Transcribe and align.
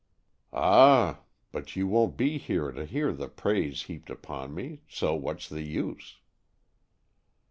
"Ah, 0.51 1.19
but 1.51 1.75
you 1.75 1.85
won't 1.85 2.17
be 2.17 2.39
here 2.39 2.71
to 2.71 2.85
hear 2.85 3.13
the 3.13 3.29
praise 3.29 3.83
heaped 3.83 4.09
upon 4.09 4.51
me, 4.51 4.81
so 4.89 5.13
what's 5.13 5.47
the 5.47 5.61
use?" 5.61 6.17